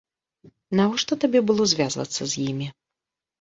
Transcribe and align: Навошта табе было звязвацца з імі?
Навошта 0.79 1.13
табе 1.25 1.39
было 1.51 1.63
звязвацца 1.75 2.21
з 2.33 2.47
імі? 2.49 2.67